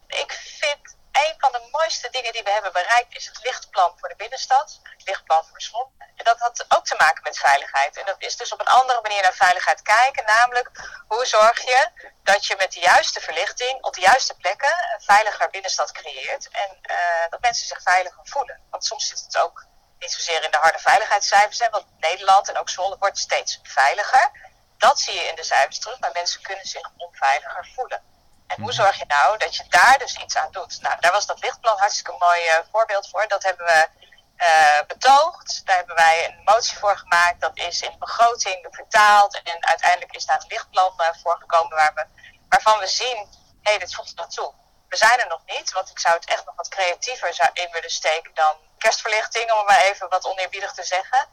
[0.06, 4.08] Ik vind een van de mooiste dingen die we hebben bereikt is het lichtplan voor
[4.08, 4.80] de binnenstad.
[4.82, 5.88] Het lichtplan voor Zwolle.
[5.98, 7.96] En dat had ook te maken met veiligheid.
[7.96, 10.24] En dat is dus op een andere manier naar veiligheid kijken.
[10.24, 10.70] Namelijk,
[11.06, 11.88] hoe zorg je
[12.22, 16.48] dat je met de juiste verlichting op de juiste plekken een veiliger binnenstad creëert.
[16.50, 18.60] En eh, dat mensen zich veiliger voelen.
[18.70, 19.64] Want soms zit het ook
[20.00, 21.58] niet zozeer in de harde veiligheidscijfers.
[21.58, 24.30] Hè, want Nederland en ook Zwolle wordt steeds veiliger.
[24.78, 25.98] Dat zie je in de cijfers terug.
[25.98, 28.02] Maar mensen kunnen zich onveiliger voelen.
[28.46, 30.80] En hoe zorg je nou dat je daar dus iets aan doet?
[30.80, 33.28] Nou, daar was dat lichtplan hartstikke mooi eh, voorbeeld voor.
[33.28, 33.88] Dat hebben we
[34.36, 35.66] eh, betoogd.
[35.66, 37.40] Daar hebben wij een motie voor gemaakt.
[37.40, 39.42] Dat is in de begroting vertaald.
[39.42, 42.06] En uiteindelijk is daar een lichtplan uh, voorgekomen waar we,
[42.48, 43.16] waarvan we zien,
[43.62, 44.52] hé, hey, dit voegt naartoe.
[44.88, 47.68] We zijn er nog niet, want ik zou het echt nog wat creatiever zou in
[47.72, 51.28] willen steken dan kerstverlichting, om het maar even wat oneerbiedig te zeggen.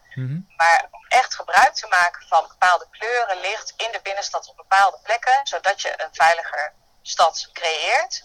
[0.56, 5.00] Maar om echt gebruik te maken van bepaalde kleuren, licht in de binnenstad op bepaalde
[5.04, 8.24] plekken, zodat je een veiliger stad creëert.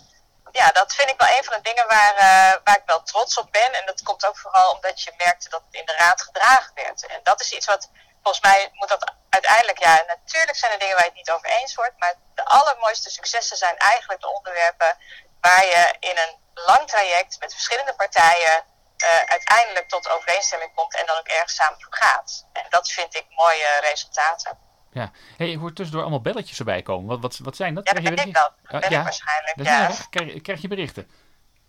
[0.53, 3.39] Ja, dat vind ik wel een van de dingen waar, uh, waar ik wel trots
[3.39, 3.73] op ben.
[3.73, 7.07] En dat komt ook vooral omdat je merkte dat het in de raad gedragen werd.
[7.07, 7.91] En dat is iets wat,
[8.23, 11.49] volgens mij moet dat uiteindelijk, ja, natuurlijk zijn er dingen waar je het niet over
[11.49, 11.99] eens wordt.
[11.99, 14.97] Maar de allermooiste successen zijn eigenlijk de onderwerpen
[15.41, 18.65] waar je in een lang traject met verschillende partijen
[19.03, 22.47] uh, uiteindelijk tot overeenstemming komt en dan ook ergens samen voor gaat.
[22.53, 24.59] En dat vind ik mooie resultaten.
[24.93, 27.09] Ja, hey, ik hoor tussendoor allemaal belletjes erbij komen.
[27.09, 27.89] Wat, wat, wat zijn dat?
[27.89, 28.51] Ja, dat ben ik dan.
[28.63, 29.91] Dat ben ja, ik waarschijnlijk, dat ja.
[30.11, 31.11] Krijg, krijg je berichten?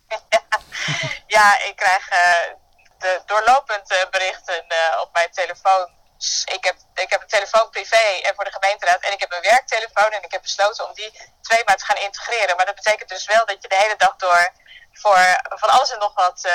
[1.37, 2.53] ja, ik krijg uh,
[2.97, 6.01] de doorlopend uh, berichten uh, op mijn telefoon.
[6.45, 9.41] Ik heb, ik heb een telefoon privé en voor de gemeenteraad en ik heb een
[9.41, 12.55] werktelefoon en ik heb besloten om die twee maar te gaan integreren.
[12.55, 14.51] Maar dat betekent dus wel dat je de hele dag door
[14.93, 16.47] voor van alles en nog wat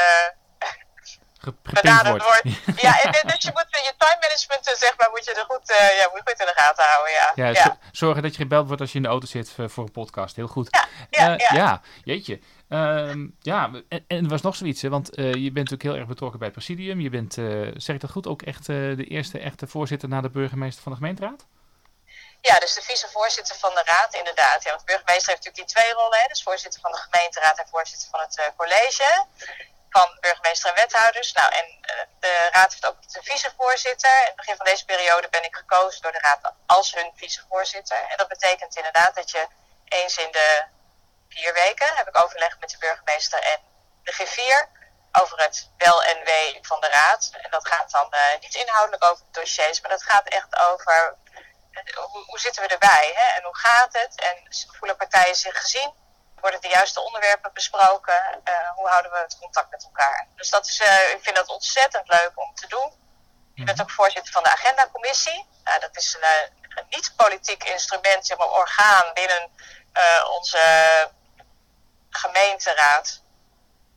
[1.62, 2.42] benaderd wordt.
[2.86, 5.98] ja, en, dus je moet je time management, zeg maar, moet je er goed, uh,
[5.98, 7.12] ja, moet goed in de gaten houden.
[7.12, 7.78] Ja, ja, ja.
[7.92, 10.36] zorgen dat je gebeld wordt als je in de auto zit voor een podcast.
[10.36, 10.68] Heel goed.
[10.70, 11.54] Ja, ja, uh, ja.
[11.54, 12.40] ja jeetje.
[12.68, 15.96] Uh, ja, en, en, er was nog zoiets, hè, want uh, je bent natuurlijk heel
[15.96, 17.00] erg betrokken bij het presidium.
[17.00, 20.30] Je bent, uh, zeg ik dat goed, ook echt de eerste echte voorzitter na de
[20.30, 21.46] burgemeester van de gemeenteraad?
[22.40, 24.62] Ja, dus de vicevoorzitter van de raad, inderdaad.
[24.64, 27.58] Ja, want de burgemeester heeft natuurlijk die twee rollen, hè, dus voorzitter van de gemeenteraad
[27.58, 29.26] en voorzitter van het college
[29.90, 31.32] van burgemeester en wethouders.
[31.32, 34.20] Nou, en uh, de raad heeft ook de vicevoorzitter.
[34.20, 37.96] In het begin van deze periode ben ik gekozen door de raad als hun vicevoorzitter.
[38.08, 39.46] En dat betekent inderdaad dat je
[39.84, 40.64] eens in de
[41.28, 43.58] vier weken heb ik overleg met de burgemeester en
[44.02, 44.76] de G4
[45.12, 47.30] over het wel en wee van de raad.
[47.32, 51.16] En dat gaat dan uh, niet inhoudelijk over dossiers, maar dat gaat echt over
[51.94, 53.36] hoe, hoe, zitten we erbij hè?
[53.36, 54.36] en hoe gaat het en
[54.78, 55.92] voelen partijen zich gezien
[56.40, 58.40] worden de juiste onderwerpen besproken?
[58.44, 60.26] Uh, hoe houden we het contact met elkaar?
[60.36, 63.06] Dus dat is, uh, ik vind dat ontzettend leuk om te doen.
[63.54, 65.48] Je bent ook voorzitter van de agendacommissie.
[65.64, 69.50] Nou, dat is een, een niet-politiek instrument, zeg maar, orgaan binnen
[69.92, 70.60] uh, onze
[72.10, 73.22] gemeenteraad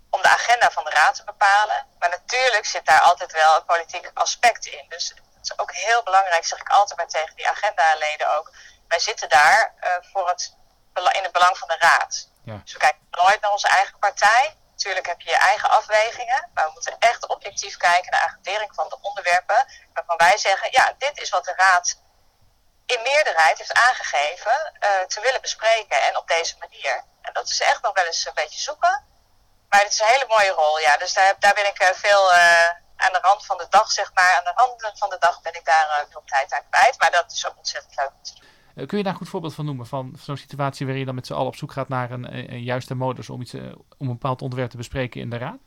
[0.09, 1.87] om de agenda van de raad te bepalen.
[1.99, 4.85] Maar natuurlijk zit daar altijd wel een politiek aspect in.
[4.89, 8.51] Dus het is ook heel belangrijk, zeg ik altijd maar tegen die agendaleden ook.
[8.87, 9.73] Wij zitten daar
[10.11, 10.55] voor het,
[11.11, 12.29] in het belang van de raad.
[12.43, 12.61] Ja.
[12.63, 14.55] Dus we kijken nooit naar onze eigen partij.
[14.69, 18.75] Natuurlijk heb je je eigen afwegingen, maar we moeten echt objectief kijken naar de agendering
[18.75, 21.97] van de onderwerpen waarvan wij zeggen, ja, dit is wat de raad
[22.85, 27.03] in meerderheid heeft aangegeven uh, te willen bespreken en op deze manier.
[27.21, 29.05] En dat is echt nog wel eens een beetje zoeken.
[29.69, 30.97] Maar het is een hele mooie rol, ja.
[30.97, 34.13] Dus daar, daar ben ik uh, veel uh, aan de rand van de dag, zeg
[34.13, 34.35] maar.
[34.37, 36.99] Aan de rand van de dag ben ik daar veel tijd aan kwijt.
[36.99, 38.49] Maar dat is ook ontzettend leuk om te doen.
[38.75, 39.87] Kun je daar een goed voorbeeld van noemen?
[39.87, 42.95] Van zo'n situatie waarin je dan met z'n allen op zoek gaat naar een, juiste
[42.95, 45.59] modus om, iets, om een bepaald onderwerp te bespreken in de raad?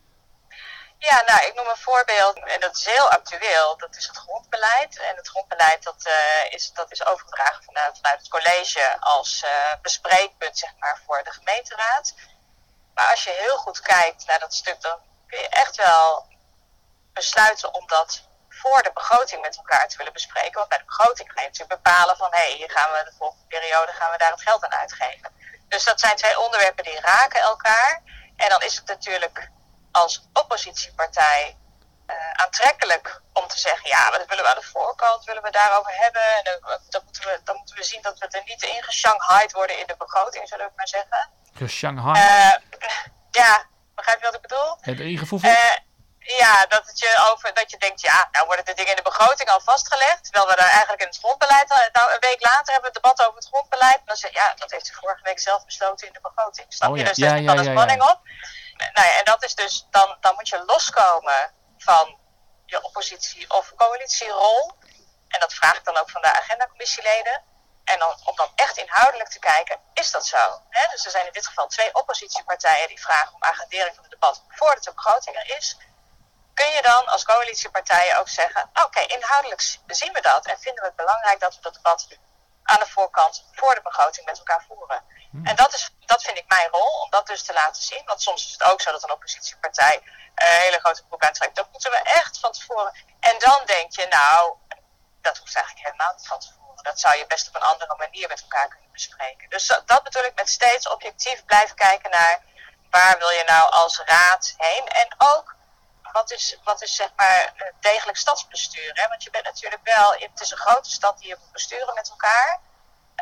[0.97, 3.77] Ja, nou, ik noem een voorbeeld, en dat is heel actueel.
[3.77, 4.99] Dat is het grondbeleid.
[4.99, 9.45] En het grondbeleid dat, uh, is, dat is overgedragen vanuit, het college als
[9.81, 12.13] bespreekpunt zeg maar, voor de gemeenteraad.
[12.93, 16.25] Maar als je heel goed kijkt naar dat stuk, dan kun je echt wel
[17.13, 18.27] besluiten om dat
[18.65, 20.57] voor de begroting met elkaar te willen bespreken.
[20.61, 23.15] Want bij de begroting ga je natuurlijk bepalen van hé, hey, hier gaan we de
[23.17, 25.29] volgende periode gaan we daar het geld aan uitgeven.
[25.67, 28.01] Dus dat zijn twee onderwerpen die raken elkaar.
[28.35, 29.51] En dan is het natuurlijk
[29.91, 31.57] als oppositiepartij
[32.07, 35.51] uh, aantrekkelijk om te zeggen, ja, maar dat willen we aan de voorkant, willen we
[35.51, 36.21] daarover hebben.
[36.37, 39.51] En dan, dan, moeten we, dan moeten we zien dat we er niet in geshanghaaid
[39.51, 41.29] worden in de begroting, zullen we maar zeggen.
[41.53, 42.17] Geshanghaaid?
[42.17, 42.83] Uh,
[43.31, 44.77] ja, begrijp je wat ik bedoel?
[44.81, 45.43] Het ingevoegd?
[45.43, 45.53] Uh,
[46.25, 49.09] ja, dat, het je over, dat je denkt, ja, nou worden de dingen in de
[49.11, 50.23] begroting al vastgelegd.
[50.23, 53.21] Terwijl we daar eigenlijk in het grondbeleid, nou een week later hebben we het debat
[53.25, 53.97] over het grondbeleid.
[53.97, 56.73] En dan zeg je, ja, dat heeft u vorige week zelf besloten in de begroting.
[56.73, 57.03] Snap oh, je?
[57.03, 57.09] Ja.
[57.09, 58.19] Dus ja, daar ja, dan een spanning op
[58.77, 62.17] nou ja, en dat is dus, dan, dan moet je loskomen van
[62.65, 64.77] je oppositie- of coalitierol.
[65.27, 67.43] En dat vraag ik dan ook van de agendacommissieleden.
[67.83, 70.61] En dan, om dan echt inhoudelijk te kijken, is dat zo?
[70.69, 74.11] He, dus er zijn in dit geval twee oppositiepartijen die vragen om agendering van het
[74.11, 75.77] debat voordat de begroting er is.
[76.55, 80.87] Kun je dan als coalitiepartijen ook zeggen, oké, inhoudelijk zien we dat en vinden we
[80.87, 82.07] het belangrijk dat we dat debat
[82.63, 85.03] aan de voorkant voor de begroting met elkaar voeren.
[85.31, 85.45] Hmm.
[85.45, 88.01] En dat, is, dat vind ik mijn rol, om dat dus te laten zien.
[88.05, 90.01] Want soms is het ook zo dat een oppositiepartij
[90.35, 91.55] een hele grote broek aantrekt.
[91.55, 92.93] Dat moeten we echt van tevoren.
[93.19, 94.53] En dan denk je, nou,
[95.21, 96.83] dat hoeft eigenlijk helemaal niet van tevoren.
[96.83, 99.49] Dat zou je best op een andere manier met elkaar kunnen bespreken.
[99.49, 102.43] Dus dat, dat bedoel ik met steeds objectief blijven kijken naar
[102.89, 104.87] waar wil je nou als raad heen.
[104.87, 105.55] En ook
[106.15, 108.91] wat is, wat is zeg maar degelijk stadsbestuur.
[108.93, 109.07] Hè?
[109.07, 112.09] Want je bent natuurlijk wel, het is een grote stad die je moet besturen met
[112.09, 112.59] elkaar.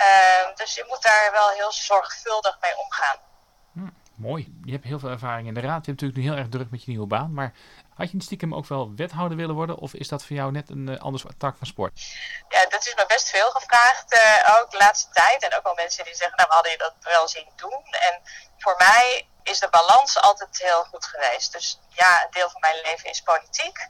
[0.01, 3.17] Uh, dus je moet daar wel heel zorgvuldig mee omgaan.
[4.15, 4.54] Mooi.
[4.65, 5.86] Je hebt heel veel ervaring in de raad.
[5.86, 7.34] Je hebt natuurlijk nu heel erg druk met je nieuwe baan.
[7.34, 7.54] Maar
[7.95, 9.78] had je stiekem ook wel wethouder willen worden?
[9.78, 12.02] Of is dat voor jou net een uh, ander tak van sport?
[12.49, 14.13] Ja, dat is me best veel gevraagd.
[14.13, 15.43] Uh, ook de laatste tijd.
[15.43, 17.84] En ook wel mensen die zeggen, nou we hadden je dat wel zien doen.
[18.08, 18.21] En
[18.58, 21.52] voor mij is de balans altijd heel goed geweest.
[21.52, 23.88] Dus ja, een deel van mijn leven is politiek.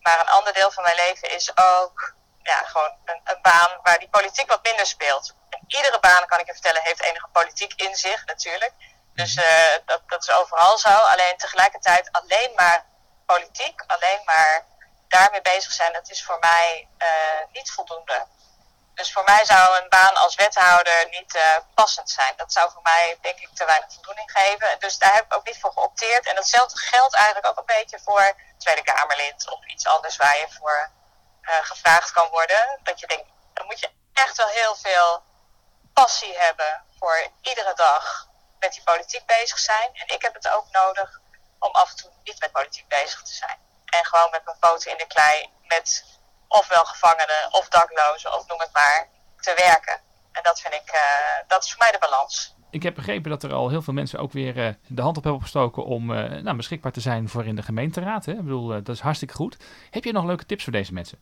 [0.00, 3.98] Maar een ander deel van mijn leven is ook ja, gewoon een, een baan waar
[3.98, 5.34] die politiek wat minder speelt.
[5.48, 8.72] En iedere baan, kan ik je vertellen, heeft enige politiek in zich natuurlijk.
[9.16, 10.88] Dus uh, dat, dat is overal zo.
[10.88, 12.84] Alleen tegelijkertijd alleen maar
[13.26, 14.64] politiek, alleen maar
[15.08, 17.08] daarmee bezig zijn, dat is voor mij uh,
[17.52, 18.26] niet voldoende.
[18.94, 21.42] Dus voor mij zou een baan als wethouder niet uh,
[21.74, 22.32] passend zijn.
[22.36, 24.78] Dat zou voor mij, denk ik, te weinig voldoening geven.
[24.78, 26.26] Dus daar heb ik ook niet voor geopteerd.
[26.26, 30.46] En datzelfde geldt eigenlijk ook een beetje voor Tweede Kamerlid of iets anders waar je
[30.58, 30.90] voor
[31.42, 32.78] gevraagd kan worden.
[32.82, 35.22] Dat je denkt, dan moet je echt wel heel veel
[35.92, 38.26] passie hebben voor iedere dag
[38.66, 39.88] met die politiek bezig zijn.
[39.92, 41.20] En ik heb het ook nodig
[41.58, 43.58] om af en toe niet met politiek bezig te zijn.
[43.84, 45.36] En gewoon met mijn poten in de klei
[45.68, 46.04] met
[46.48, 49.08] ofwel gevangenen of daklozen of noem het maar
[49.40, 50.00] te werken.
[50.32, 51.00] En dat vind ik, uh,
[51.48, 52.54] dat is voor mij de balans.
[52.70, 55.22] Ik heb begrepen dat er al heel veel mensen ook weer uh, de hand op
[55.22, 58.24] hebben opgestoken om uh, nou, beschikbaar te zijn voor in de gemeenteraad.
[58.24, 58.32] Hè?
[58.32, 59.56] Ik bedoel, dat is hartstikke goed.
[59.90, 61.18] Heb je nog leuke tips voor deze mensen?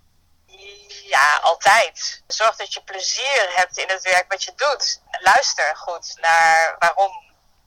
[1.14, 2.22] Ja, altijd.
[2.26, 5.02] Zorg dat je plezier hebt in het werk wat je doet.
[5.20, 7.23] Luister goed naar waarom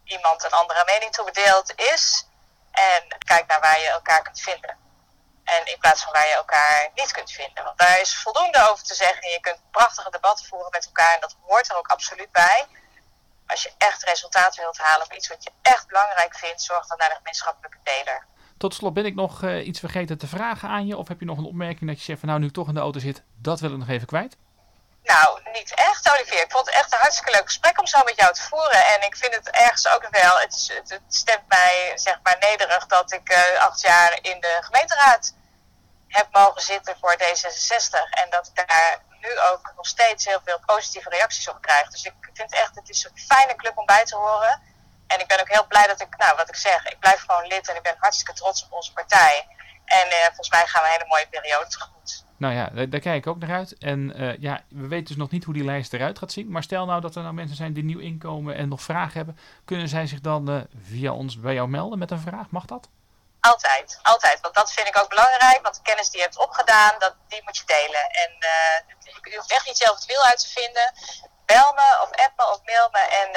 [0.08, 2.28] iemand een andere mening toebedeeld is.
[2.72, 4.78] En kijk naar waar je elkaar kunt vinden.
[5.44, 7.64] En in plaats van waar je elkaar niet kunt vinden.
[7.64, 9.30] Want daar is voldoende over te zeggen.
[9.30, 11.14] Je kunt prachtige debatten voeren met elkaar.
[11.14, 12.66] En dat hoort er ook absoluut bij.
[13.48, 16.98] Als je echt resultaten wilt halen of iets wat je echt belangrijk vindt, zorg dan
[16.98, 18.26] naar de gemeenschappelijke deler.
[18.58, 20.98] Tot slot ben ik nog uh, iets vergeten te vragen aan je?
[20.98, 22.74] Of heb je nog een opmerking dat je zegt van nou nu ik toch in
[22.74, 24.38] de auto zit, dat wil ik nog even kwijt?
[25.08, 26.42] Nou, niet echt Olivier.
[26.42, 28.86] Ik vond het echt een hartstikke leuk gesprek om zo met jou te voeren.
[28.86, 33.12] En ik vind het ergens ook wel, het, het, stemt mij zeg maar nederig dat
[33.12, 35.34] ik uh, acht jaar in de gemeenteraad
[36.08, 38.10] heb mogen zitten voor D66.
[38.10, 41.90] En dat ik daar nu ook nog steeds heel veel positieve reacties op krijg.
[41.90, 44.62] Dus ik vind echt, het is een fijne club om bij te horen.
[45.08, 47.48] En ik ben ook heel blij dat ik, nou wat ik zeg, ik blijf gewoon
[47.48, 49.48] lid en ik ben hartstikke trots op onze partij.
[49.86, 52.26] En eh, volgens mij gaan we een hele mooie periode tegemoet.
[52.38, 53.78] Nou ja, daar, daar kijk ik ook naar uit.
[53.78, 56.52] En eh, ja, we weten dus nog niet hoe die lijst eruit gaat zien.
[56.52, 59.38] Maar stel nou dat er nou mensen zijn die nieuw inkomen en nog vragen hebben.
[59.66, 62.50] Kunnen zij zich dan eh, via ons bij jou melden met een vraag?
[62.50, 62.90] Mag dat?
[63.40, 64.42] Altijd, altijd.
[64.42, 65.60] Want dat vind ik ook belangrijk.
[65.62, 68.06] Want de kennis die je hebt opgedaan, dat, die moet je delen.
[68.24, 70.94] En uh, je, je hoeft echt niet zelf het wiel uit te vinden.
[71.46, 73.30] Bel me of app me of mail me en,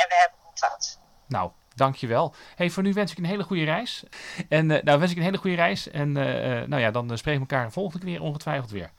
[0.00, 0.98] en we hebben contact.
[1.26, 2.34] Nou, Dankjewel.
[2.54, 4.04] Hey, voor nu wens ik een hele goede reis.
[4.48, 5.90] En uh, nou wens ik een hele goede reis.
[5.90, 6.24] En uh,
[6.66, 8.90] nou ja, dan spreken we elkaar de volgende keer ongetwijfeld weer.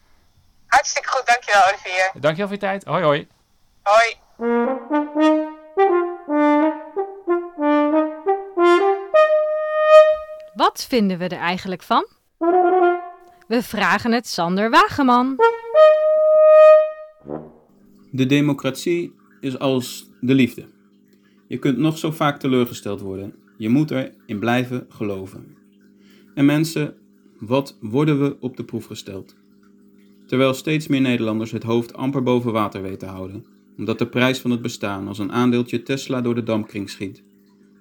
[0.67, 2.11] Hartstikke goed, dankjewel Olivier.
[2.13, 2.83] Dankjewel voor je tijd.
[2.83, 3.27] Hoi hoi.
[3.83, 4.21] Hoi.
[10.53, 12.07] Wat vinden we er eigenlijk van?
[13.47, 15.35] We vragen het Sander Wageman.
[18.11, 20.72] De democratie is als de liefde.
[21.47, 23.33] Je kunt nog zo vaak teleurgesteld worden.
[23.57, 25.57] Je moet erin blijven geloven.
[26.33, 26.95] En mensen,
[27.39, 29.35] wat worden we op de proef gesteld?
[30.25, 33.45] Terwijl steeds meer Nederlanders het hoofd amper boven water weten te houden,
[33.77, 37.23] omdat de prijs van het bestaan als een aandeeltje Tesla door de dampkring schiet,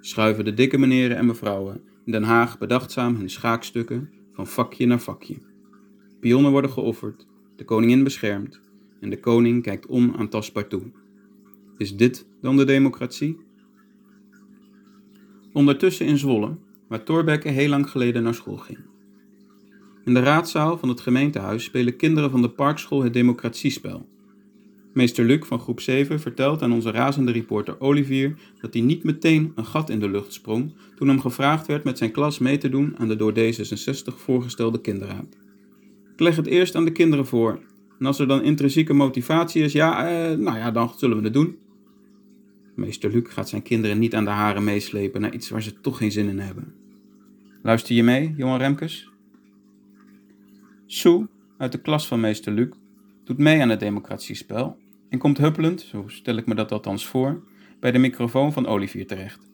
[0.01, 5.01] schuiven de dikke meneren en mevrouwen in Den Haag bedachtzaam hun schaakstukken van vakje naar
[5.01, 5.37] vakje.
[6.21, 8.61] Pionnen worden geofferd, de koningin beschermd
[9.01, 10.83] en de koning kijkt onaantastbaar toe.
[11.77, 13.39] Is dit dan de democratie?
[15.53, 16.57] Ondertussen in Zwolle,
[16.89, 18.79] waar Thorbecke heel lang geleden naar school ging.
[20.05, 24.07] In de raadzaal van het gemeentehuis spelen kinderen van de parkschool het democratiespel.
[24.93, 29.53] Meester Luc van groep 7 vertelt aan onze razende reporter Olivier dat hij niet meteen
[29.55, 32.69] een gat in de lucht sprong toen hem gevraagd werd met zijn klas mee te
[32.69, 35.37] doen aan de door D66 voorgestelde kinderraad.
[36.13, 37.61] Ik leg het eerst aan de kinderen voor
[37.99, 41.33] en als er dan intrinsieke motivatie is, ja, eh, nou ja, dan zullen we het
[41.33, 41.57] doen.
[42.75, 45.97] Meester Luc gaat zijn kinderen niet aan de haren meeslepen naar iets waar ze toch
[45.97, 46.75] geen zin in hebben.
[47.63, 49.11] Luister je mee, jonge Remkes?
[50.87, 51.27] Sue,
[51.59, 52.69] uit de klas van meester Luc,
[53.25, 57.43] doet mee aan het democratiespel en komt huppelend, zo stel ik me dat althans voor,
[57.81, 59.51] bij de microfoon van Olivier terecht.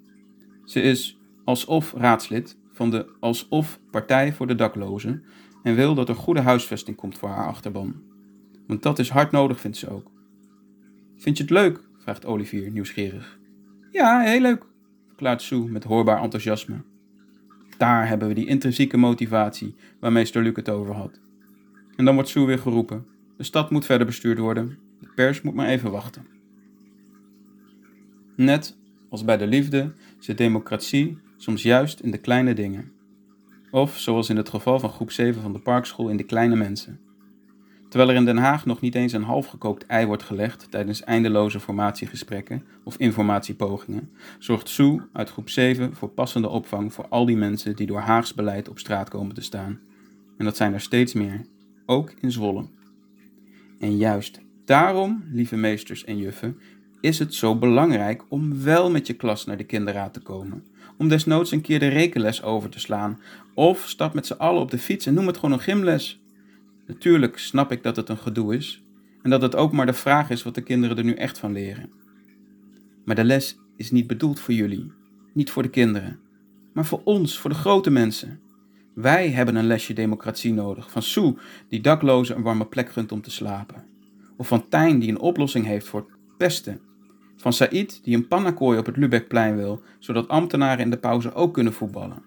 [0.65, 5.25] Ze is alsof raadslid van de alsof Partij voor de Daklozen
[5.63, 8.03] en wil dat er goede huisvesting komt voor haar achterban.
[8.67, 10.11] Want dat is hard nodig, vindt ze ook.
[11.17, 13.39] Vind je het leuk vraagt Olivier nieuwsgierig.
[13.91, 14.67] Ja, heel leuk,
[15.07, 16.83] verklaart Sue met hoorbaar enthousiasme.
[17.77, 21.21] Daar hebben we die intrinsieke motivatie waar meester Luc het over had.
[21.97, 23.07] En dan wordt Sue weer geroepen.
[23.37, 24.79] De stad moet verder bestuurd worden.
[25.01, 26.27] De pers moet maar even wachten.
[28.37, 28.77] Net
[29.11, 32.93] als bij de liefde zit democratie soms juist in de kleine dingen.
[33.71, 37.01] Of, zoals in het geval van groep 7 van de parkschool, in de kleine mensen.
[37.89, 41.61] Terwijl er in Den Haag nog niet eens een halfgekookt ei wordt gelegd tijdens eindeloze
[41.61, 47.77] formatiegesprekken of informatiepogingen, zorgt Sue uit groep 7 voor passende opvang voor al die mensen
[47.77, 49.81] die door Haags beleid op straat komen te staan.
[50.39, 51.41] En dat zijn er steeds meer,
[51.87, 52.67] ook in Zwolle.
[53.79, 56.59] En juist daarom, lieve meesters en juffen,
[57.01, 60.65] is het zo belangrijk om wel met je klas naar de kinderraad te komen.
[60.99, 63.21] Om desnoods een keer de rekenles over te slaan.
[63.55, 66.21] Of stap met z'n allen op de fiets en noem het gewoon een gymles.
[66.89, 68.85] Natuurlijk snap ik dat het een gedoe is
[69.23, 71.53] en dat het ook maar de vraag is wat de kinderen er nu echt van
[71.53, 71.91] leren.
[73.05, 74.93] Maar de les is niet bedoeld voor jullie,
[75.33, 76.21] niet voor de kinderen,
[76.73, 78.41] maar voor ons, voor de grote mensen.
[78.95, 81.35] Wij hebben een lesje democratie nodig van Sue,
[81.69, 83.85] die daklozen een warme plek gunt om te slapen.
[84.37, 86.81] Of van Tijn, die een oplossing heeft voor pesten.
[87.37, 91.55] Van Said, die een pannakooi op het Lübeckplein wil, zodat ambtenaren in de pauze ook
[91.55, 92.23] kunnen voetballen.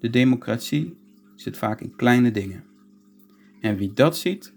[0.00, 0.96] De democratie
[1.34, 2.69] zit vaak in kleine dingen.
[3.60, 4.54] En wie dat ziet,